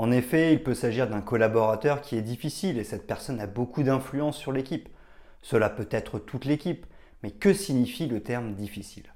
En 0.00 0.12
effet, 0.12 0.54
il 0.54 0.62
peut 0.62 0.72
s'agir 0.72 1.10
d'un 1.10 1.20
collaborateur 1.20 2.00
qui 2.00 2.16
est 2.16 2.22
difficile 2.22 2.78
et 2.78 2.84
cette 2.84 3.06
personne 3.06 3.38
a 3.38 3.46
beaucoup 3.46 3.82
d'influence 3.82 4.38
sur 4.38 4.50
l'équipe. 4.50 4.88
Cela 5.42 5.68
peut 5.68 5.88
être 5.90 6.18
toute 6.18 6.46
l'équipe, 6.46 6.86
mais 7.22 7.30
que 7.30 7.52
signifie 7.52 8.06
le 8.06 8.22
terme 8.22 8.54
difficile? 8.54 9.12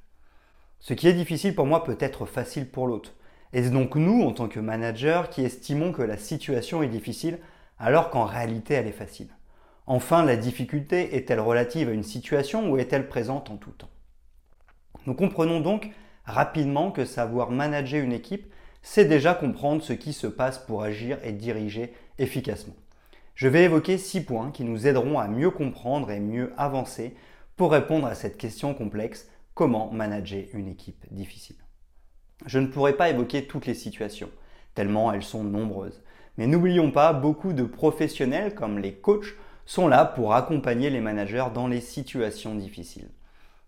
Ce 0.80 0.93
qui 0.93 1.09
est 1.09 1.15
difficile 1.15 1.55
pour 1.55 1.65
moi 1.65 1.84
peut 1.84 1.97
être 2.01 2.27
facile 2.27 2.69
pour 2.69 2.87
l'autre. 2.87 3.15
Est-ce 3.55 3.70
donc 3.70 3.97
nous, 3.97 4.24
en 4.24 4.33
tant 4.33 4.47
que 4.47 4.60
manager, 4.60 5.30
qui 5.30 5.43
estimons 5.43 5.91
que 5.91 6.02
la 6.02 6.19
situation 6.19 6.83
est 6.83 6.88
difficile 6.88 7.38
alors 7.79 8.10
qu'en 8.10 8.27
réalité 8.27 8.74
elle 8.74 8.87
est 8.87 8.93
facile? 8.93 9.30
Enfin, 9.87 10.23
la 10.23 10.37
difficulté 10.37 11.16
est-elle 11.16 11.41
relative 11.41 11.88
à 11.88 11.93
une 11.93 12.02
situation 12.02 12.71
ou 12.71 12.77
est-elle 12.77 13.09
présente 13.09 13.48
en 13.48 13.57
tout 13.57 13.71
temps? 13.71 13.88
Nous 15.07 15.15
comprenons 15.15 15.60
donc 15.60 15.93
rapidement 16.27 16.91
que 16.91 17.07
savoir 17.07 17.51
manager 17.51 18.04
une 18.04 18.13
équipe 18.13 18.52
c'est 18.87 19.07
déjà 19.07 19.32
comprendre 19.35 19.82
ce 19.82 19.95
qui 19.95 20.13
se 20.13 20.27
passe 20.27 20.59
pour 20.59 20.82
agir 20.82 21.18
et 21.24 21.32
diriger 21.32 21.95
efficacement. 22.18 22.77
Je 23.35 23.49
vais 23.49 23.65
évoquer 23.65 23.96
six 23.96 24.23
points 24.23 24.51
qui 24.51 24.63
nous 24.63 24.87
aideront 24.87 25.18
à 25.18 25.26
mieux 25.26 25.51
comprendre 25.51 26.10
et 26.10 26.21
mieux 26.21 26.52
avancer 26.59 27.16
pour 27.57 27.73
répondre 27.73 28.07
à 28.07 28.15
cette 28.15 28.37
question 28.37 28.74
complexe, 28.74 29.26
comment 29.54 29.91
manager 29.91 30.45
une 30.52 30.68
équipe 30.68 31.07
difficile. 31.10 31.57
Je 32.45 32.59
ne 32.59 32.66
pourrai 32.66 32.93
pas 32.93 33.09
évoquer 33.09 33.46
toutes 33.46 33.65
les 33.65 33.74
situations, 33.74 34.30
tellement 34.74 35.13
elles 35.13 35.23
sont 35.23 35.45
nombreuses. 35.45 36.02
Mais 36.37 36.46
n'oublions 36.46 36.91
pas, 36.91 37.15
beaucoup 37.15 37.54
de 37.54 37.65
professionnels 37.65 38.54
comme 38.54 38.79
les 38.79 38.93
coachs 38.93 39.35
sont 39.65 39.88
là 39.88 40.04
pour 40.04 40.35
accompagner 40.35 40.91
les 40.91 41.01
managers 41.01 41.46
dans 41.54 41.69
les 41.69 41.80
situations 41.80 42.54
difficiles. 42.54 43.09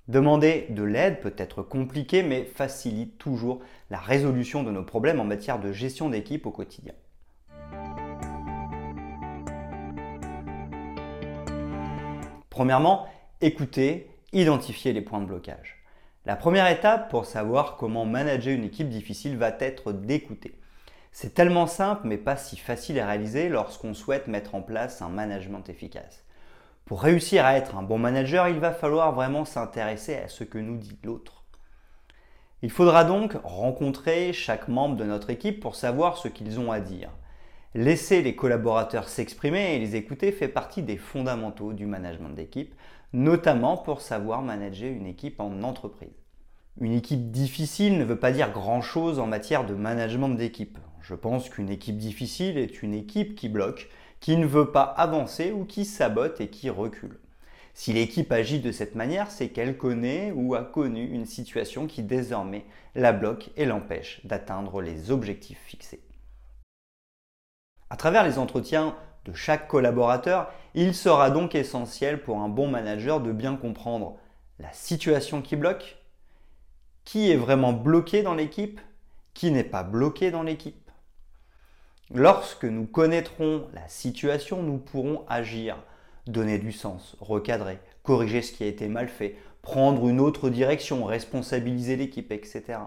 Demander 0.09 0.67
de 0.71 0.85
l'aide 0.85 1.21
peut 1.21 1.35
être 1.37 1.63
compliqué 1.63 2.23
mais 2.23 2.45
facilite 2.45 3.19
toujours 3.19 3.61
la 3.91 3.99
résolution 3.99 4.63
de 4.63 4.71
nos 4.71 4.85
problèmes 4.85 5.19
en 5.19 5.25
matière 5.25 5.59
de 5.59 5.73
gestion 5.73 6.09
d'équipe 6.09 6.47
au 6.47 6.53
quotidien. 6.53 6.95
Premièrement, 12.51 13.07
écouter, 13.41 14.09
identifier 14.33 14.93
les 14.93 15.03
points 15.03 15.21
de 15.21 15.27
blocage. 15.27 15.85
La 16.25 16.37
première 16.37 16.69
étape 16.69 17.11
pour 17.11 17.27
savoir 17.27 17.77
comment 17.77 18.05
manager 18.05 18.55
une 18.55 18.65
équipe 18.65 18.89
difficile 18.89 19.37
va 19.37 19.57
être 19.59 19.93
d'écouter. 19.93 20.61
C'est 21.11 21.35
tellement 21.35 21.67
simple 21.67 22.03
mais 22.07 22.19
pas 22.19 22.37
si 22.37 22.57
facile 22.57 23.01
à 23.01 23.09
réaliser 23.09 23.49
lorsqu'on 23.49 23.93
souhaite 23.93 24.29
mettre 24.29 24.55
en 24.55 24.63
place 24.63 25.03
un 25.03 25.09
management 25.09 25.69
efficace. 25.69 26.26
Pour 26.87 27.03
réussir 27.03 27.45
à 27.45 27.57
être 27.57 27.77
un 27.77 27.83
bon 27.83 27.99
manager, 27.99 28.47
il 28.47 28.61
va 28.61 28.73
falloir 28.73 29.13
vraiment 29.13 29.45
s'intéresser 29.45 30.15
à 30.15 30.29
ce 30.29 30.45
que 30.45 30.57
nous 30.57 30.77
dit 30.77 30.97
l'autre. 31.03 31.43
Il 32.63 32.71
faudra 32.71 33.03
donc 33.03 33.37
rencontrer 33.43 34.33
chaque 34.33 34.69
membre 34.69 34.95
de 34.95 35.03
notre 35.03 35.31
équipe 35.31 35.59
pour 35.59 35.75
savoir 35.75 36.17
ce 36.17 36.29
qu'ils 36.29 36.61
ont 36.61 36.71
à 36.71 36.79
dire. 36.79 37.11
Laisser 37.75 38.23
les 38.23 38.37
collaborateurs 38.37 39.09
s'exprimer 39.09 39.75
et 39.75 39.81
les 39.81 39.97
écouter 39.97 40.31
fait 40.31 40.47
partie 40.47 40.85
des 40.85 40.97
fondamentaux 40.97 41.73
du 41.73 41.87
management 41.87 42.31
d'équipe, 42.31 42.73
notamment 43.13 43.77
pour 43.77 44.01
savoir 44.01 44.43
manager 44.43 44.93
une 44.93 45.07
équipe 45.07 45.41
en 45.41 45.65
entreprise. 45.65 46.15
Une 46.81 46.93
équipe 46.93 47.33
difficile 47.33 47.99
ne 47.99 48.05
veut 48.05 48.21
pas 48.21 48.31
dire 48.31 48.53
grand-chose 48.53 49.19
en 49.19 49.27
matière 49.27 49.67
de 49.67 49.75
management 49.75 50.29
d'équipe. 50.29 50.79
Je 51.03 51.15
pense 51.15 51.49
qu'une 51.51 51.71
équipe 51.71 51.99
difficile 51.99 52.59
est 52.59 52.81
une 52.85 52.95
équipe 52.95 53.35
qui 53.35 53.49
bloque, 53.49 53.89
qui 54.21 54.37
ne 54.37 54.47
veut 54.47 54.73
pas 54.73 54.83
avancer 54.83 55.53
ou 55.53 55.65
qui 55.65 55.85
sabote 55.85 56.41
et 56.41 56.49
qui 56.49 56.71
recule. 56.71 57.19
Si 57.75 57.93
l'équipe 57.93 58.33
agit 58.33 58.61
de 58.61 58.73
cette 58.73 58.95
manière, 58.95 59.31
c'est 59.31 59.51
qu'elle 59.51 59.77
connaît 59.77 60.33
ou 60.35 60.55
a 60.55 60.65
connu 60.65 61.05
une 61.05 61.27
situation 61.27 61.87
qui 61.87 62.03
désormais 62.03 62.65
la 62.95 63.13
bloque 63.13 63.51
et 63.57 63.67
l'empêche 63.67 64.25
d'atteindre 64.25 64.81
les 64.81 65.11
objectifs 65.11 65.61
fixés. 65.63 66.01
À 67.91 67.97
travers 67.97 68.25
les 68.25 68.39
entretiens 68.39 68.97
de 69.27 69.35
chaque 69.35 69.69
collaborateur, 69.69 70.51
il 70.75 70.95
sera 70.95 71.31
donc 71.31 71.55
essentiel 71.55 72.23
pour 72.23 72.39
un 72.39 72.49
bon 72.49 72.69
manager 72.69 73.21
de 73.21 73.31
bien 73.31 73.57
comprendre 73.57 74.17
la 74.59 74.73
situation 74.73 75.43
qui 75.43 75.57
bloque, 75.57 75.99
qui 77.05 77.31
est 77.31 77.37
vraiment 77.37 77.75
bloqué 77.75 78.23
dans 78.23 78.35
l'équipe, 78.35 78.81
qui 79.35 79.51
n'est 79.51 79.65
pas 79.65 79.83
bloqué 79.83 80.31
dans 80.31 80.43
l'équipe, 80.43 80.86
Lorsque 82.15 82.65
nous 82.65 82.87
connaîtrons 82.87 83.67
la 83.75 83.89
situation, 83.89 84.63
nous 84.63 84.79
pourrons 84.79 85.25
agir, 85.29 85.77
donner 86.29 86.59
du 86.59 86.71
sens, 86.71 87.17
recadrer, 87.21 87.79
corriger 88.05 88.43
ce 88.43 88.53
qui 88.53 88.63
a 88.63 88.69
été 88.69 88.87
mal 88.87 89.09
fait, 89.09 89.35
prendre 89.61 90.09
une 90.09 90.21
autre 90.21 90.49
direction, 90.49 91.05
responsabiliser 91.05 91.97
l'équipe, 91.97 92.31
etc. 92.31 92.79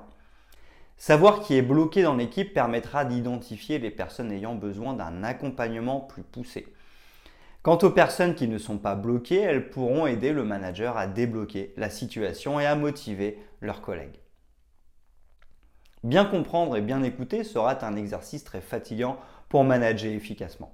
Savoir 0.96 1.41
qui 1.41 1.56
est 1.56 1.62
bloqué 1.62 2.02
dans 2.02 2.16
l'équipe 2.16 2.53
permettra 2.53 3.03
d'identifier 3.03 3.78
les 3.78 3.91
personnes 3.91 4.31
ayant 4.31 4.56
besoin 4.56 4.94
d'un 4.94 5.24
accompagnement 5.24 6.00
plus 6.00 6.24
poussé. 6.24 6.68
Quant 7.62 7.78
aux 7.79 7.90
personnes 7.90 8.35
qui 8.35 8.47
ne 8.47 8.58
sont 8.58 8.78
pas 8.78 8.96
bloquées, 8.96 9.41
elles 9.41 9.69
pourront 9.69 10.08
aider 10.08 10.31
le 10.31 10.46
manager 10.46 10.96
à 10.96 11.08
débloquer 11.08 11.74
la 11.75 11.90
situation 11.90 12.58
et 12.58 12.66
à 12.66 12.75
motiver 12.75 13.38
leurs 13.59 13.81
collègues. 13.81 14.19
Bien 16.04 16.24
comprendre 16.24 16.78
et 16.78 16.82
bien 16.82 17.04
écouter 17.04 17.44
sera 17.44 17.78
un 17.86 17.96
exercice 17.98 18.46
très 18.46 18.62
fatigant 18.62 19.18
pour 19.50 19.66
manager 19.66 20.14
efficacement. 20.14 20.72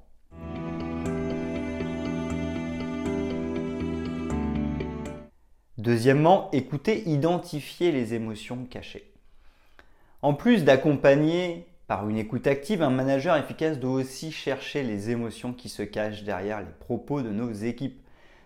Deuxièmement, 5.80 6.52
écouter, 6.52 7.10
identifier 7.10 7.92
les 7.92 8.14
émotions 8.14 8.66
cachées. 8.66 9.12
En 10.22 10.36
plus 10.36 10.64
d'accompagner 10.64 11.68
par 11.88 12.08
une 12.08 12.18
écoute 12.18 12.46
active, 12.46 12.84
un 12.84 12.90
manager 12.92 13.36
efficace 13.36 13.80
doit 13.80 13.94
aussi 13.94 14.32
chercher 14.32 14.84
les 14.84 15.10
émotions 15.10 15.54
qui 15.54 15.70
se 15.70 15.84
cachent 15.84 16.24
derrière 16.24 16.60
les 16.60 16.74
propos 16.80 17.24
de 17.24 17.30
nos 17.30 17.52
équipes. 17.52 18.00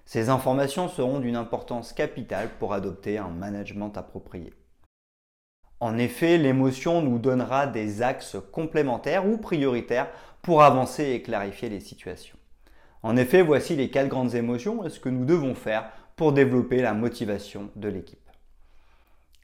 Ces 0.05 0.29
informations 0.29 0.87
seront 0.87 1.19
d'une 1.19 1.35
importance 1.35 1.91
capitale 1.91 2.49
pour 2.57 2.73
adopter 2.73 3.17
un 3.17 3.29
management 3.29 3.95
approprié. 3.97 4.53
En 5.79 5.97
effet, 5.97 6.37
l'émotion 6.37 7.01
nous 7.01 7.19
donnera 7.19 7.67
des 7.67 8.01
axes 8.01 8.37
complémentaires 8.51 9.27
ou 9.27 9.37
prioritaires 9.37 10.09
pour 10.41 10.61
avancer 10.63 11.11
et 11.11 11.21
clarifier 11.21 11.69
les 11.69 11.79
situations. 11.79 12.37
En 13.01 13.15
effet, 13.15 13.41
voici 13.41 13.75
les 13.75 13.89
quatre 13.89 14.09
grandes 14.09 14.35
émotions 14.35 14.85
et 14.85 14.89
ce 14.89 14.99
que 14.99 15.09
nous 15.09 15.25
devons 15.25 15.55
faire 15.55 15.89
pour 16.17 16.33
développer 16.33 16.81
la 16.81 16.93
motivation 16.93 17.69
de 17.77 17.87
l'équipe. 17.87 18.19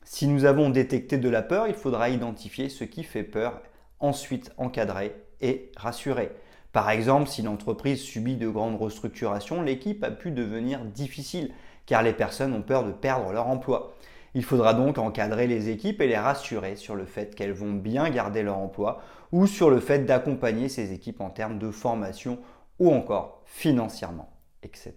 Si 0.04 0.28
nous 0.28 0.46
avons 0.46 0.70
détecté 0.70 1.18
de 1.18 1.30
la 1.30 1.42
peur, 1.42 1.68
il 1.68 1.74
faudra 1.74 2.10
identifier 2.10 2.70
ce 2.70 2.84
qui 2.84 3.04
fait 3.04 3.24
peur, 3.24 3.62
ensuite 4.00 4.52
encadrer 4.58 5.16
et 5.42 5.72
rassurer. 5.78 6.32
Par 6.74 6.90
exemple, 6.90 7.30
si 7.30 7.42
l'entreprise 7.42 8.02
subit 8.02 8.36
de 8.36 8.50
grandes 8.50 8.80
restructurations, 8.80 9.62
l'équipe 9.62 10.04
a 10.04 10.12
pu 10.12 10.32
devenir 10.32 10.84
difficile 10.84 11.54
car 11.86 12.04
les 12.04 12.14
personnes 12.14 12.54
ont 12.54 12.62
peur 12.62 12.84
de 12.84 12.92
perdre 12.92 13.32
leur 13.32 13.48
emploi. 13.48 13.96
Il 14.36 14.44
faudra 14.44 14.74
donc 14.74 14.98
encadrer 14.98 15.48
les 15.48 15.70
équipes 15.70 16.02
et 16.02 16.08
les 16.08 16.18
rassurer 16.18 16.76
sur 16.76 16.96
le 16.96 17.06
fait 17.06 17.36
qu'elles 17.36 17.54
vont 17.54 17.72
bien 17.72 18.10
garder 18.10 18.44
leur 18.44 18.58
emploi 18.58 19.02
ou 19.32 19.48
sur 19.48 19.70
le 19.70 19.80
fait 19.80 20.00
d'accompagner 20.00 20.68
ces 20.68 20.92
équipes 20.92 21.22
en 21.22 21.30
termes 21.30 21.58
de 21.58 21.72
formation 21.72 22.40
ou 22.78 22.92
encore 22.92 23.42
financièrement, 23.46 24.30
etc. 24.62 24.94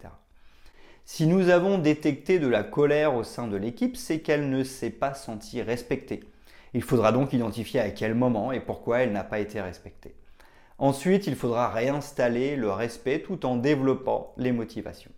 Si 1.04 1.28
nous 1.28 1.50
avons 1.50 1.78
détecté 1.78 2.40
de 2.40 2.48
la 2.48 2.64
colère 2.64 3.14
au 3.14 3.22
sein 3.22 3.46
de 3.46 3.56
l'équipe, 3.56 3.96
c'est 3.96 4.18
qu'elle 4.18 4.50
ne 4.50 4.64
s'est 4.64 4.90
pas 4.90 5.14
sentie 5.14 5.62
respectée. 5.62 6.24
Il 6.74 6.82
faudra 6.82 7.12
donc 7.12 7.32
identifier 7.32 7.78
à 7.78 7.90
quel 7.90 8.14
moment 8.14 8.50
et 8.50 8.60
pourquoi 8.60 8.98
elle 8.98 9.12
n'a 9.12 9.24
pas 9.24 9.38
été 9.38 9.60
respectée. 9.60 10.16
Ensuite, 10.78 11.28
il 11.28 11.36
faudra 11.36 11.68
réinstaller 11.68 12.56
le 12.56 12.72
respect 12.72 13.20
tout 13.20 13.46
en 13.46 13.56
développant 13.56 14.34
les 14.36 14.52
motivations. 14.52 15.12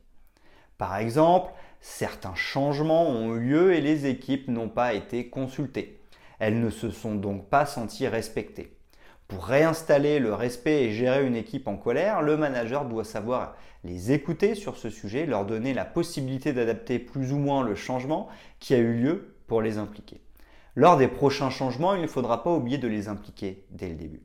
Par 0.77 0.97
exemple, 0.97 1.53
certains 1.81 2.35
changements 2.35 3.09
ont 3.09 3.35
eu 3.37 3.41
lieu 3.41 3.75
et 3.75 3.81
les 3.81 4.07
équipes 4.07 4.49
n'ont 4.49 4.69
pas 4.69 4.95
été 4.95 5.29
consultées. 5.29 6.01
Elles 6.39 6.61
ne 6.61 6.71
se 6.71 6.91
sont 6.91 7.15
donc 7.15 7.49
pas 7.49 7.67
senties 7.67 8.09
respectées. 8.09 8.77
Pour 9.29 9.45
réinstaller 9.45 10.19
le 10.19 10.35
respect 10.35 10.85
et 10.85 10.93
gérer 10.93 11.25
une 11.25 11.37
équipe 11.37 11.69
en 11.69 11.77
colère, 11.77 12.23
le 12.23 12.37
manager 12.37 12.85
doit 12.85 13.05
savoir 13.05 13.55
les 13.85 14.13
écouter 14.13 14.55
sur 14.55 14.77
ce 14.77 14.91
sujet, 14.91 15.25
leur 15.25 15.47
donner 15.47 15.73
la 15.73 15.85
possibilité 15.85 16.53
d'adapter 16.53 16.99
plus 16.99 17.33
ou 17.33 17.39
moins 17.39 17.63
le 17.63 17.75
changement 17.75 18.29
qui 18.59 18.75
a 18.75 18.79
eu 18.79 18.95
lieu 18.95 19.35
pour 19.47 19.63
les 19.63 19.79
impliquer. 19.79 20.21
Lors 20.75 20.97
des 20.97 21.09
prochains 21.09 21.51
changements, 21.51 21.95
il 21.95 22.03
ne 22.03 22.07
faudra 22.07 22.43
pas 22.43 22.53
oublier 22.53 22.79
de 22.79 22.89
les 22.89 23.09
impliquer 23.09 23.65
dès 23.71 23.89
le 23.89 23.95
début. 23.95 24.23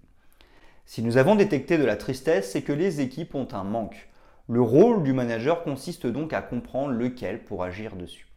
Si 0.86 1.02
nous 1.02 1.18
avons 1.18 1.36
détecté 1.36 1.78
de 1.78 1.86
la 1.86 1.96
tristesse, 1.96 2.52
c'est 2.52 2.62
que 2.62 2.74
les 2.74 3.02
équipes 3.02 3.36
ont 3.36 3.48
un 3.52 3.64
manque. 3.64 4.10
Le 4.48 4.62
rôle 4.62 5.02
du 5.02 5.12
manager 5.12 5.64
consiste 5.64 6.06
donc 6.06 6.32
à 6.32 6.44
comprendre 6.44 6.94
lequel 6.94 7.44
pour 7.44 7.64
agir 7.64 7.96
dessus. 7.96 8.28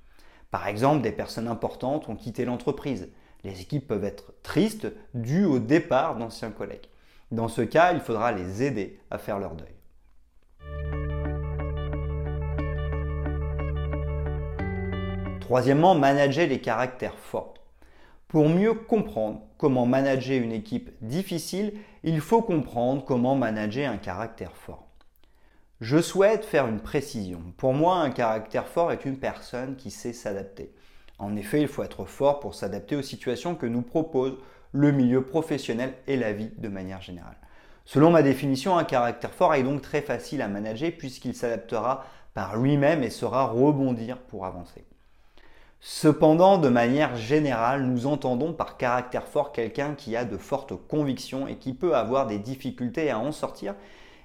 Par 0.50 0.66
exemple, 0.66 1.02
des 1.02 1.12
personnes 1.12 1.48
importantes 1.48 2.08
ont 2.08 2.16
quitté 2.16 2.46
l'entreprise. 2.46 3.10
Les 3.44 3.60
équipes 3.60 3.86
peuvent 3.86 4.04
être 4.04 4.32
tristes 4.42 4.90
dues 5.12 5.44
au 5.44 5.58
départ 5.58 6.16
d'anciens 6.16 6.50
collègues. 6.50 6.88
Dans 7.30 7.48
ce 7.48 7.60
cas, 7.60 7.92
il 7.92 8.00
faudra 8.00 8.32
les 8.32 8.62
aider 8.62 8.98
à 9.10 9.18
faire 9.18 9.38
leur 9.38 9.54
deuil. 9.54 9.68
Troisièmement, 15.40 15.94
manager 15.94 16.48
les 16.48 16.62
caractères 16.62 17.18
forts. 17.18 17.52
Pour 18.28 18.48
mieux 18.48 18.72
comprendre 18.72 19.42
comment 19.58 19.84
manager 19.84 20.42
une 20.42 20.52
équipe 20.52 20.90
difficile, 21.02 21.74
il 22.02 22.20
faut 22.20 22.40
comprendre 22.40 23.04
comment 23.04 23.34
manager 23.34 23.92
un 23.92 23.98
caractère 23.98 24.56
fort. 24.56 24.87
Je 25.80 26.00
souhaite 26.00 26.44
faire 26.44 26.66
une 26.66 26.80
précision. 26.80 27.40
Pour 27.56 27.72
moi, 27.72 27.98
un 27.98 28.10
caractère 28.10 28.66
fort 28.66 28.90
est 28.90 29.04
une 29.04 29.18
personne 29.18 29.76
qui 29.76 29.92
sait 29.92 30.12
s'adapter. 30.12 30.74
En 31.20 31.36
effet, 31.36 31.60
il 31.60 31.68
faut 31.68 31.84
être 31.84 32.04
fort 32.04 32.40
pour 32.40 32.56
s'adapter 32.56 32.96
aux 32.96 33.02
situations 33.02 33.54
que 33.54 33.66
nous 33.66 33.82
propose 33.82 34.38
le 34.72 34.90
milieu 34.90 35.24
professionnel 35.24 35.94
et 36.08 36.16
la 36.16 36.32
vie 36.32 36.50
de 36.58 36.68
manière 36.68 37.00
générale. 37.00 37.36
Selon 37.84 38.10
ma 38.10 38.22
définition, 38.22 38.76
un 38.76 38.82
caractère 38.82 39.32
fort 39.32 39.54
est 39.54 39.62
donc 39.62 39.80
très 39.80 40.02
facile 40.02 40.42
à 40.42 40.48
manager 40.48 40.90
puisqu'il 40.98 41.36
s'adaptera 41.36 42.04
par 42.34 42.56
lui-même 42.56 43.04
et 43.04 43.10
saura 43.10 43.46
rebondir 43.46 44.18
pour 44.18 44.46
avancer. 44.46 44.84
Cependant, 45.78 46.58
de 46.58 46.68
manière 46.68 47.14
générale, 47.14 47.84
nous 47.84 48.08
entendons 48.08 48.52
par 48.52 48.78
caractère 48.78 49.28
fort 49.28 49.52
quelqu'un 49.52 49.94
qui 49.94 50.16
a 50.16 50.24
de 50.24 50.36
fortes 50.36 50.74
convictions 50.88 51.46
et 51.46 51.54
qui 51.54 51.72
peut 51.72 51.94
avoir 51.94 52.26
des 52.26 52.40
difficultés 52.40 53.10
à 53.10 53.20
en 53.20 53.30
sortir 53.30 53.76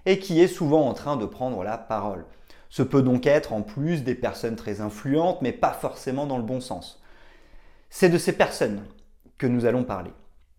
et 0.06 0.20
qui 0.20 0.42
est 0.42 0.48
souvent 0.48 0.88
en 0.88 0.94
train 0.94 1.18
de 1.18 1.26
prendre 1.26 1.64
la 1.64 1.78
parole. 1.78 2.26
Ce 2.70 2.84
peut 2.84 3.02
donc 3.02 3.28
être 3.28 3.54
en 3.54 3.62
plus 3.62 4.04
des 4.04 4.16
personnes 4.16 4.56
très 4.56 4.82
influentes, 4.82 5.42
mais 5.42 5.52
pas 5.52 5.74
forcément 5.74 6.26
dans 6.26 6.38
le 6.38 6.44
bon 6.44 6.60
sens. 6.60 7.02
C'est 7.90 8.10
de 8.10 8.18
ces 8.18 8.34
personnes 8.34 8.84
que 9.38 9.48
nous 9.48 9.66
allons 9.66 9.84
parler. 9.84 10.12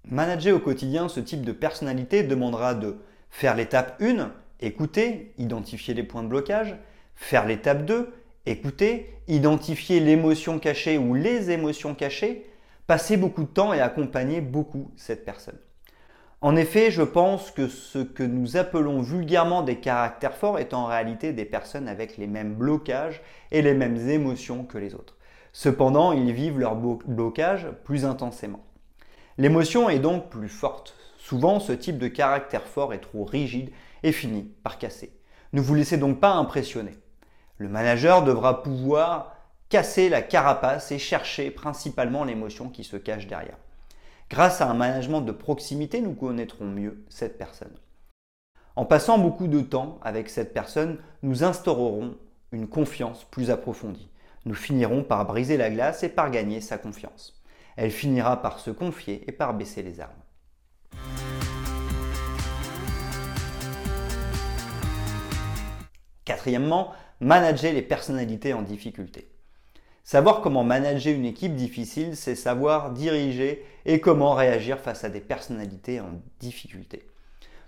Manager 0.08 0.56
au 0.56 0.60
quotidien 0.60 1.08
ce 1.08 1.20
type 1.20 1.44
de 1.44 1.52
personnalité 1.52 2.22
demandera 2.22 2.74
de 2.74 2.96
faire 3.30 3.56
l'étape 3.56 4.00
1, 4.00 4.32
écouter, 4.60 5.32
identifier 5.38 5.94
les 5.94 6.02
points 6.02 6.22
de 6.22 6.28
blocage, 6.28 6.76
faire 7.16 7.46
l'étape 7.46 7.84
2, 7.84 8.12
Écoutez, 8.46 9.10
identifier 9.26 10.00
l'émotion 10.00 10.58
cachée 10.58 10.98
ou 10.98 11.14
les 11.14 11.50
émotions 11.50 11.94
cachées, 11.94 12.44
passer 12.86 13.16
beaucoup 13.16 13.44
de 13.44 13.48
temps 13.48 13.72
et 13.72 13.80
accompagner 13.80 14.42
beaucoup 14.42 14.90
cette 14.96 15.24
personne. 15.24 15.58
En 16.44 16.56
effet, 16.56 16.90
je 16.90 17.00
pense 17.00 17.50
que 17.50 17.68
ce 17.68 17.98
que 18.00 18.22
nous 18.22 18.58
appelons 18.58 19.00
vulgairement 19.00 19.62
des 19.62 19.76
caractères 19.76 20.36
forts 20.36 20.58
est 20.58 20.74
en 20.74 20.84
réalité 20.84 21.32
des 21.32 21.46
personnes 21.46 21.88
avec 21.88 22.18
les 22.18 22.26
mêmes 22.26 22.54
blocages 22.54 23.22
et 23.50 23.62
les 23.62 23.72
mêmes 23.72 23.96
émotions 24.10 24.64
que 24.64 24.76
les 24.76 24.94
autres. 24.94 25.16
Cependant, 25.54 26.12
ils 26.12 26.34
vivent 26.34 26.58
leur 26.58 26.76
blocage 26.76 27.68
plus 27.84 28.04
intensément. 28.04 28.62
L'émotion 29.38 29.88
est 29.88 30.00
donc 30.00 30.28
plus 30.28 30.50
forte. 30.50 30.94
Souvent, 31.16 31.60
ce 31.60 31.72
type 31.72 31.96
de 31.96 32.08
caractère 32.08 32.66
fort 32.66 32.92
est 32.92 32.98
trop 32.98 33.24
rigide 33.24 33.70
et 34.02 34.12
finit 34.12 34.52
par 34.62 34.76
casser. 34.76 35.16
Ne 35.54 35.62
vous 35.62 35.74
laissez 35.74 35.96
donc 35.96 36.20
pas 36.20 36.34
impressionner. 36.34 36.98
Le 37.56 37.70
manager 37.70 38.22
devra 38.22 38.62
pouvoir 38.62 39.34
casser 39.70 40.10
la 40.10 40.20
carapace 40.20 40.92
et 40.92 40.98
chercher 40.98 41.50
principalement 41.50 42.22
l'émotion 42.22 42.68
qui 42.68 42.84
se 42.84 42.98
cache 42.98 43.28
derrière. 43.28 43.56
Grâce 44.30 44.60
à 44.60 44.70
un 44.70 44.74
management 44.74 45.20
de 45.20 45.32
proximité, 45.32 46.00
nous 46.00 46.14
connaîtrons 46.14 46.64
mieux 46.64 47.04
cette 47.08 47.36
personne. 47.36 47.76
En 48.74 48.86
passant 48.86 49.18
beaucoup 49.18 49.46
de 49.46 49.60
temps 49.60 49.98
avec 50.02 50.30
cette 50.30 50.54
personne, 50.54 50.98
nous 51.22 51.44
instaurerons 51.44 52.16
une 52.50 52.66
confiance 52.66 53.24
plus 53.24 53.50
approfondie. 53.50 54.10
Nous 54.46 54.54
finirons 54.54 55.04
par 55.04 55.26
briser 55.26 55.56
la 55.56 55.70
glace 55.70 56.02
et 56.02 56.08
par 56.08 56.30
gagner 56.30 56.60
sa 56.60 56.78
confiance. 56.78 57.42
Elle 57.76 57.90
finira 57.90 58.40
par 58.40 58.60
se 58.60 58.70
confier 58.70 59.24
et 59.28 59.32
par 59.32 59.54
baisser 59.54 59.82
les 59.82 60.00
armes. 60.00 60.12
Quatrièmement, 66.24 66.92
manager 67.20 67.72
les 67.74 67.82
personnalités 67.82 68.54
en 68.54 68.62
difficulté. 68.62 69.33
Savoir 70.06 70.42
comment 70.42 70.64
manager 70.64 71.14
une 71.14 71.24
équipe 71.24 71.56
difficile, 71.56 72.14
c'est 72.14 72.34
savoir 72.34 72.90
diriger 72.90 73.64
et 73.86 74.00
comment 74.00 74.34
réagir 74.34 74.78
face 74.78 75.02
à 75.02 75.08
des 75.08 75.22
personnalités 75.22 75.98
en 75.98 76.20
difficulté. 76.40 77.08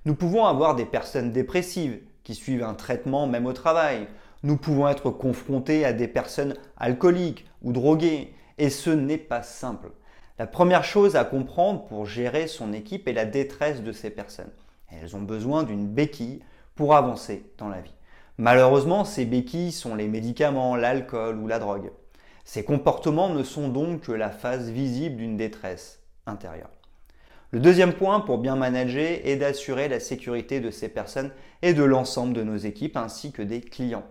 Nous 0.04 0.14
pouvons 0.14 0.44
avoir 0.44 0.76
des 0.76 0.84
personnes 0.84 1.32
dépressives 1.32 1.98
qui 2.24 2.34
suivent 2.34 2.62
un 2.62 2.74
traitement 2.74 3.26
même 3.26 3.46
au 3.46 3.54
travail. 3.54 4.06
Nous 4.42 4.58
pouvons 4.58 4.86
être 4.86 5.08
confrontés 5.08 5.86
à 5.86 5.94
des 5.94 6.08
personnes 6.08 6.54
alcooliques 6.76 7.46
ou 7.62 7.72
droguées. 7.72 8.34
Et 8.58 8.68
ce 8.68 8.90
n'est 8.90 9.16
pas 9.16 9.42
simple. 9.42 9.92
La 10.38 10.46
première 10.46 10.84
chose 10.84 11.16
à 11.16 11.24
comprendre 11.24 11.86
pour 11.86 12.04
gérer 12.04 12.48
son 12.48 12.74
équipe 12.74 13.08
est 13.08 13.14
la 13.14 13.24
détresse 13.24 13.82
de 13.82 13.92
ces 13.92 14.10
personnes. 14.10 14.52
Elles 14.90 15.16
ont 15.16 15.22
besoin 15.22 15.62
d'une 15.62 15.88
béquille 15.88 16.40
pour 16.74 16.94
avancer 16.94 17.50
dans 17.56 17.70
la 17.70 17.80
vie. 17.80 17.94
Malheureusement, 18.36 19.06
ces 19.06 19.24
béquilles 19.24 19.72
sont 19.72 19.94
les 19.94 20.08
médicaments, 20.08 20.76
l'alcool 20.76 21.38
ou 21.38 21.46
la 21.46 21.58
drogue. 21.58 21.90
Ces 22.46 22.62
comportements 22.62 23.28
ne 23.28 23.42
sont 23.42 23.68
donc 23.68 24.02
que 24.02 24.12
la 24.12 24.30
phase 24.30 24.70
visible 24.70 25.16
d'une 25.16 25.36
détresse 25.36 25.98
intérieure. 26.26 26.70
Le 27.50 27.58
deuxième 27.58 27.92
point 27.92 28.20
pour 28.20 28.38
bien 28.38 28.54
manager 28.54 29.18
est 29.24 29.34
d'assurer 29.34 29.88
la 29.88 29.98
sécurité 29.98 30.60
de 30.60 30.70
ces 30.70 30.88
personnes 30.88 31.32
et 31.62 31.74
de 31.74 31.82
l'ensemble 31.82 32.34
de 32.34 32.44
nos 32.44 32.56
équipes 32.56 32.96
ainsi 32.96 33.32
que 33.32 33.42
des 33.42 33.60
clients. 33.60 34.06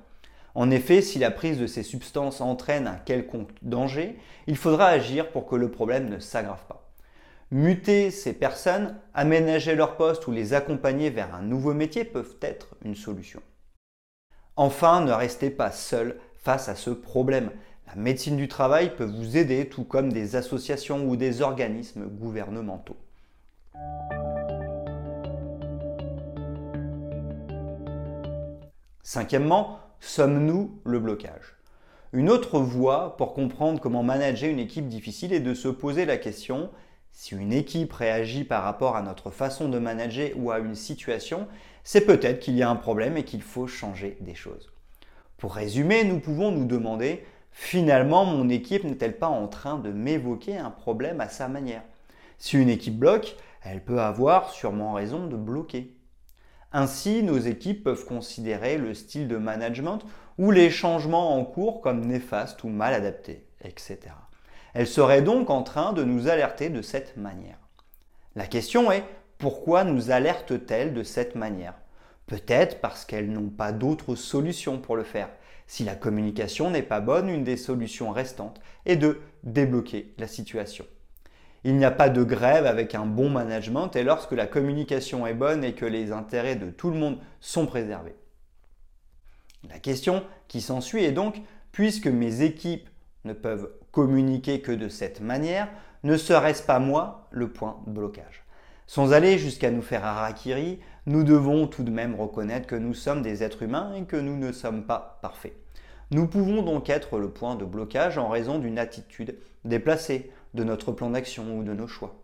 En 0.54 0.70
effet, 0.70 1.02
si 1.02 1.18
la 1.18 1.32
prise 1.32 1.58
de 1.58 1.66
ces 1.66 1.82
substances 1.82 2.42
entraîne 2.42 2.88
un 2.88 2.98
quelconque 2.98 3.52
danger, 3.62 4.20
il 4.48 4.58
faudra 4.58 4.88
agir 4.88 5.30
pour 5.30 5.48
que 5.48 5.56
le 5.56 5.72
problème 5.72 6.10
ne 6.10 6.20
s'aggrave 6.20 6.66
pas. 6.68 6.92
Muter 7.52 8.12
ces 8.12 8.34
personnes, 8.34 8.98
aménager 9.14 9.76
leur 9.76 9.96
poste 9.96 10.28
ou 10.28 10.31
les 10.31 10.54
accompagner 10.54 11.10
vers 11.10 11.34
un 11.34 11.42
nouveau 11.42 11.74
métier 11.74 12.04
peuvent 12.04 12.36
être 12.42 12.76
une 12.84 12.96
solution. 12.96 13.42
Enfin, 14.58 15.00
ne 15.00 15.14
restez 15.14 15.50
pas 15.50 15.72
seul 15.72 16.20
face 16.46 16.70
à 16.70 16.76
ce 16.76 16.90
problème. 16.90 17.50
La 17.88 17.96
médecine 17.96 18.38
du 18.38 18.48
travail 18.48 18.96
peut 18.96 19.06
vous 19.06 19.38
aider, 19.38 19.70
tout 19.70 19.84
comme 19.84 20.12
des 20.12 20.36
associations 20.36 21.07
ou 21.07 21.16
des 21.16 21.42
organismes 21.42 22.07
gouvernementaux. 22.07 22.98
Cinquièmement, 29.04 29.80
sommes-nous 30.00 30.80
le 30.83 31.00
blocage? 31.00 31.56
Une 32.12 32.30
autre 32.30 32.59
voie 32.59 33.18
pour 33.18 33.33
comprendre 33.33 33.80
comment 33.80 34.04
manager 34.04 34.50
une 34.50 34.59
équipe 34.59 34.88
difficile 34.88 35.31
est 35.33 35.40
de 35.40 35.54
se 35.54 35.68
poser 35.68 36.06
la 36.06 36.18
question 36.18 36.69
si 37.12 37.33
une 37.33 37.54
équipe 37.54 37.94
réagit 37.94 38.44
par 38.44 38.64
rapport 38.64 38.98
à 38.98 39.02
notre 39.02 39.31
façon 39.31 39.69
de 39.69 39.80
manager 39.80 40.31
ou 40.36 40.52
à 40.52 40.59
une 40.59 40.76
situation, 40.76 41.48
c'est 41.83 42.06
peut-être 42.06 42.42
qu'il 42.42 42.56
y 42.56 42.62
a 42.62 42.69
un 42.69 42.76
problème 42.76 43.16
et 43.16 43.24
qu'il 43.24 43.42
faut 43.42 43.68
changer 43.68 44.18
des 44.19 44.36
choses. 44.36 44.69
Pour 45.38 45.56
résumer, 45.56 46.04
nous 46.04 46.19
pouvons 46.19 46.52
nous 46.52 46.66
demander, 46.66 47.24
finalement, 47.57 48.26
mon 48.26 48.50
équipe 48.50 48.83
n'est-elle 48.83 49.18
pas 49.18 49.30
en 49.30 49.47
train 49.47 49.80
de 49.80 49.90
m'évoquer 49.90 50.57
un 50.57 50.69
problème 50.69 51.21
à 51.21 51.30
sa 51.30 51.47
manière? 51.47 51.83
Si 52.38 52.57
une 52.57 52.68
équipe 52.68 53.00
bloque, 53.00 53.38
elle 53.64 53.81
peut 53.81 54.02
avoir 54.02 54.50
sûrement 54.50 54.92
raison 54.92 55.26
de 55.28 55.38
bloquer. 55.38 55.95
Ainsi, 56.74 57.24
nos 57.24 57.38
équipes 57.38 57.85
peuvent 57.85 58.06
considérer 58.06 58.78
le 58.78 58.94
style 58.94 59.30
de 59.30 59.38
management 59.38 60.00
ou 60.38 60.52
les 60.52 60.69
changements 60.69 61.33
en 61.40 61.45
cours 61.45 61.80
comme 61.80 62.06
néfastes 62.06 62.62
ou 62.66 62.68
mal 62.68 62.94
adaptés, 62.94 63.47
etc. 63.64 64.00
Elles 64.74 64.85
seraient 64.85 65.21
donc 65.21 65.50
en 65.50 65.64
train 65.64 65.94
de 65.94 66.04
nous 66.04 66.28
alerter 66.28 66.69
de 66.69 66.81
cette 66.81 67.16
manière. 67.16 67.57
La 68.35 68.47
question 68.47 68.92
est, 68.92 69.06
pourquoi 69.38 69.85
nous 69.85 70.12
alertent-elles 70.12 70.94
de 70.94 71.04
cette 71.04 71.35
manière? 71.35 71.76
Peut-être 72.28 72.81
parce 72.81 73.06
qu'elles 73.06 73.31
n'ont 73.31 73.50
pas 73.50 73.71
d'autre 73.71 74.16
solution 74.16 74.78
pour 74.78 74.97
le 74.97 75.04
faire. 75.04 75.30
Si 75.68 75.84
la 75.84 75.95
communication 75.95 76.69
n'est 76.69 76.84
pas 76.84 77.00
bonne, 77.00 77.30
une 77.30 77.44
des 77.44 77.57
solutions 77.57 78.12
restantes 78.12 78.62
est 78.86 78.98
de 78.98 79.19
débloquer 79.44 80.14
la 80.18 80.28
situation. 80.28 80.86
Il 81.64 81.78
n'y 81.78 81.86
a 81.86 81.92
pas 81.92 82.10
de 82.10 82.24
grève 82.24 82.68
avec 82.68 82.94
un 82.94 83.07
bon 83.07 83.30
management 83.30 83.95
et 83.95 84.04
lorsque 84.04 84.34
la 84.34 84.45
communication 84.45 85.26
est 85.26 85.34
bonne 85.34 85.64
et 85.64 85.74
que 85.74 85.86
les 85.86 86.12
intérêts 86.12 86.56
de 86.56 86.69
tout 86.69 86.92
le 86.92 86.98
monde 86.98 87.18
sont 87.40 87.66
préservés. 87.66 88.16
La 89.68 89.80
question 89.80 90.24
qui 90.48 90.62
s'ensuit 90.62 91.04
est 91.04 91.12
donc, 91.12 91.42
puisque 91.72 92.06
mes 92.06 92.44
équipes 92.44 92.88
ne 93.24 93.34
peuvent 93.34 93.72
communiquer 93.92 94.62
que 94.62 94.72
de 94.72 94.90
cette 94.90 95.22
manière, 95.22 95.68
ne 96.04 96.18
serait-ce 96.18 96.62
pas 96.62 96.78
moi 96.78 97.28
le 97.31 97.52
point 97.52 97.81
de 97.88 97.92
blocage? 97.92 98.44
Sans 98.87 99.13
aller 99.13 99.37
jusqu'à 99.37 99.71
nous 99.71 99.81
faire 99.81 100.06
harakiri, 100.06 100.80
nous 101.06 101.23
devons 101.23 101.68
tout 101.68 101.83
de 101.83 101.92
même 101.92 102.15
reconnaître 102.15 102.68
que 102.68 102.75
nous 102.75 102.94
sommes 102.94 103.21
des 103.21 103.44
êtres 103.44 103.63
humains 103.63 103.94
et 103.95 104.04
que 104.04 104.15
nous 104.15 104.37
ne 104.37 104.51
sommes 104.51 104.83
pas 104.83 105.19
parfaits. 105.21 105.56
Nous 106.11 106.27
pouvons 106.27 106.61
donc 106.61 106.89
être 106.89 107.18
le 107.18 107.30
point 107.30 107.56
de 107.56 107.65
blocage 107.65 108.18
en 108.18 108.30
raison 108.30 108.59
d'une 108.59 108.77
attitude 108.77 109.37
déplacée, 109.63 110.31
de 110.54 110.63
notre 110.63 110.92
plan 110.92 111.09
d'action 111.09 111.57
ou 111.57 111.63
de 111.63 111.73
nos 111.73 111.87
choix. 111.87 112.15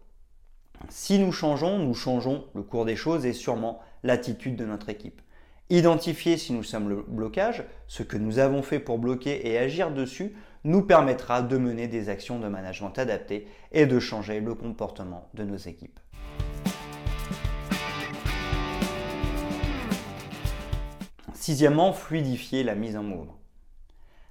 Si 0.89 1.19
nous 1.19 1.31
changeons, 1.31 1.79
nous 1.79 1.93
changeons 1.93 2.45
le 2.55 2.63
cours 2.63 2.85
des 2.85 2.95
choses 2.95 3.25
et 3.25 3.33
sûrement 3.33 3.81
l'attitude 4.03 4.55
de 4.55 4.65
notre 4.65 4.89
équipe. 4.89 5.21
Identifier 5.69 6.37
si 6.37 6.53
nous 6.53 6.63
sommes 6.63 6.89
le 6.89 7.03
blocage, 7.07 7.63
ce 7.87 8.03
que 8.03 8.17
nous 8.17 8.39
avons 8.39 8.61
fait 8.61 8.79
pour 8.79 8.99
bloquer 8.99 9.47
et 9.47 9.57
agir 9.57 9.91
dessus 9.91 10.33
nous 10.63 10.81
permettra 10.81 11.41
de 11.41 11.57
mener 11.57 11.87
des 11.87 12.09
actions 12.09 12.39
de 12.39 12.47
management 12.47 12.97
adaptées 12.97 13.47
et 13.71 13.85
de 13.85 13.99
changer 13.99 14.41
le 14.41 14.53
comportement 14.53 15.29
de 15.33 15.43
nos 15.43 15.57
équipes. 15.57 15.99
Sixièmement, 21.41 21.91
fluidifier 21.91 22.61
la 22.61 22.75
mise 22.75 22.95
en 22.95 23.01
mouvement. 23.01 23.39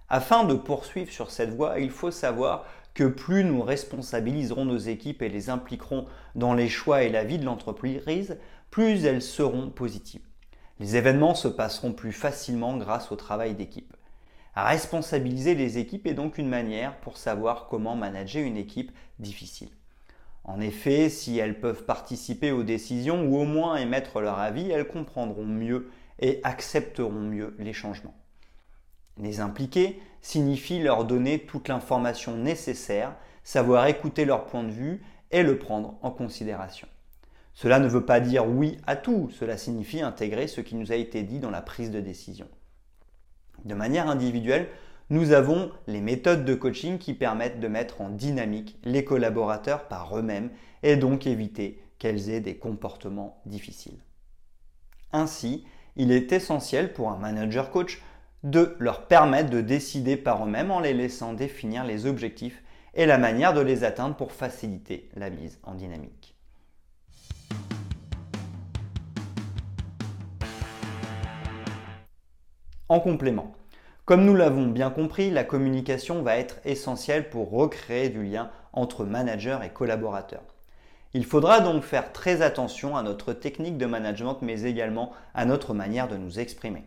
Afin 0.08 0.44
de 0.44 0.54
poursuivre 0.54 1.10
sur 1.10 1.32
cette 1.32 1.52
voie, 1.52 1.80
il 1.80 1.90
faut 1.90 2.12
savoir 2.12 2.66
que 2.94 3.02
plus 3.02 3.42
nous 3.42 3.62
responsabiliserons 3.62 4.64
nos 4.64 4.78
équipes 4.78 5.20
et 5.22 5.28
les 5.28 5.50
impliquerons 5.50 6.06
dans 6.36 6.54
les 6.54 6.68
choix 6.68 7.02
et 7.02 7.08
la 7.08 7.24
vie 7.24 7.40
de 7.40 7.44
l'entreprise, 7.44 8.38
plus 8.70 9.04
elles 9.06 9.22
seront 9.22 9.70
positives. 9.70 10.24
Les 10.78 10.94
événements 10.94 11.34
se 11.34 11.48
passeront 11.48 11.94
plus 11.94 12.12
facilement 12.12 12.76
grâce 12.76 13.10
au 13.10 13.16
travail 13.16 13.56
d'équipe. 13.56 13.96
Responsabiliser 14.54 15.56
les 15.56 15.78
équipes 15.78 16.06
est 16.06 16.14
donc 16.14 16.38
une 16.38 16.48
manière 16.48 16.96
pour 16.98 17.16
savoir 17.16 17.66
comment 17.66 17.96
manager 17.96 18.44
une 18.44 18.56
équipe 18.56 18.92
difficile. 19.18 19.70
En 20.44 20.60
effet, 20.60 21.08
si 21.08 21.38
elles 21.38 21.58
peuvent 21.58 21.84
participer 21.84 22.52
aux 22.52 22.62
décisions 22.62 23.24
ou 23.24 23.36
au 23.36 23.46
moins 23.46 23.78
émettre 23.78 24.20
leur 24.20 24.38
avis, 24.38 24.70
elles 24.70 24.86
comprendront 24.86 25.44
mieux 25.44 25.90
et 26.20 26.40
accepteront 26.44 27.10
mieux 27.10 27.56
les 27.58 27.72
changements. 27.72 28.14
Les 29.18 29.40
impliquer 29.40 30.00
signifie 30.22 30.80
leur 30.80 31.04
donner 31.04 31.40
toute 31.40 31.68
l'information 31.68 32.36
nécessaire, 32.36 33.16
savoir 33.42 33.86
écouter 33.86 34.24
leur 34.24 34.46
point 34.46 34.62
de 34.62 34.70
vue 34.70 35.02
et 35.30 35.42
le 35.42 35.58
prendre 35.58 35.98
en 36.02 36.10
considération. 36.10 36.86
Cela 37.54 37.78
ne 37.78 37.88
veut 37.88 38.04
pas 38.04 38.20
dire 38.20 38.46
oui 38.46 38.78
à 38.86 38.96
tout, 38.96 39.30
cela 39.30 39.56
signifie 39.56 40.00
intégrer 40.00 40.46
ce 40.46 40.60
qui 40.60 40.76
nous 40.76 40.92
a 40.92 40.96
été 40.96 41.22
dit 41.22 41.40
dans 41.40 41.50
la 41.50 41.62
prise 41.62 41.90
de 41.90 42.00
décision. 42.00 42.46
De 43.64 43.74
manière 43.74 44.08
individuelle, 44.08 44.68
nous 45.10 45.32
avons 45.32 45.72
les 45.86 46.00
méthodes 46.00 46.44
de 46.44 46.54
coaching 46.54 46.98
qui 46.98 47.14
permettent 47.14 47.60
de 47.60 47.68
mettre 47.68 48.00
en 48.00 48.10
dynamique 48.10 48.78
les 48.84 49.04
collaborateurs 49.04 49.88
par 49.88 50.16
eux-mêmes 50.16 50.50
et 50.82 50.96
donc 50.96 51.26
éviter 51.26 51.82
qu'elles 51.98 52.30
aient 52.30 52.40
des 52.40 52.56
comportements 52.56 53.42
difficiles. 53.44 53.98
Ainsi, 55.12 55.64
il 55.96 56.12
est 56.12 56.32
essentiel 56.32 56.92
pour 56.92 57.10
un 57.10 57.16
manager 57.16 57.70
coach 57.70 58.02
de 58.42 58.76
leur 58.78 59.06
permettre 59.06 59.50
de 59.50 59.60
décider 59.60 60.16
par 60.16 60.44
eux-mêmes 60.44 60.70
en 60.70 60.80
les 60.80 60.94
laissant 60.94 61.32
définir 61.32 61.84
les 61.84 62.06
objectifs 62.06 62.62
et 62.94 63.06
la 63.06 63.18
manière 63.18 63.54
de 63.54 63.60
les 63.60 63.84
atteindre 63.84 64.16
pour 64.16 64.32
faciliter 64.32 65.08
la 65.14 65.30
mise 65.30 65.58
en 65.62 65.74
dynamique. 65.74 66.36
En 72.88 72.98
complément, 72.98 73.52
comme 74.04 74.24
nous 74.24 74.34
l'avons 74.34 74.66
bien 74.66 74.90
compris, 74.90 75.30
la 75.30 75.44
communication 75.44 76.22
va 76.22 76.36
être 76.36 76.58
essentielle 76.64 77.30
pour 77.30 77.50
recréer 77.50 78.08
du 78.08 78.24
lien 78.24 78.50
entre 78.72 79.04
manager 79.04 79.62
et 79.62 79.70
collaborateur. 79.70 80.42
Il 81.12 81.24
faudra 81.24 81.60
donc 81.60 81.82
faire 81.82 82.12
très 82.12 82.40
attention 82.40 82.96
à 82.96 83.02
notre 83.02 83.32
technique 83.32 83.78
de 83.78 83.86
management, 83.86 84.38
mais 84.42 84.62
également 84.62 85.12
à 85.34 85.44
notre 85.44 85.74
manière 85.74 86.06
de 86.06 86.16
nous 86.16 86.38
exprimer. 86.38 86.84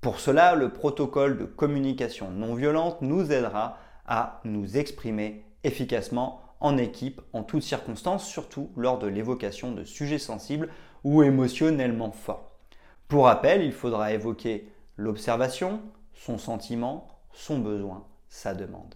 Pour 0.00 0.18
cela, 0.18 0.56
le 0.56 0.72
protocole 0.72 1.38
de 1.38 1.44
communication 1.44 2.30
non 2.30 2.54
violente 2.54 3.00
nous 3.00 3.30
aidera 3.30 3.78
à 4.06 4.40
nous 4.44 4.76
exprimer 4.76 5.44
efficacement 5.62 6.42
en 6.60 6.76
équipe 6.76 7.20
en 7.32 7.44
toutes 7.44 7.62
circonstances, 7.62 8.26
surtout 8.26 8.70
lors 8.76 8.98
de 8.98 9.06
l'évocation 9.06 9.70
de 9.70 9.84
sujets 9.84 10.18
sensibles 10.18 10.68
ou 11.04 11.22
émotionnellement 11.22 12.10
forts. 12.10 12.58
Pour 13.06 13.26
rappel, 13.26 13.62
il 13.62 13.72
faudra 13.72 14.12
évoquer 14.12 14.68
l'observation, 14.96 15.80
son 16.12 16.38
sentiment, 16.38 17.06
son 17.32 17.60
besoin, 17.60 18.04
sa 18.28 18.54
demande. 18.54 18.94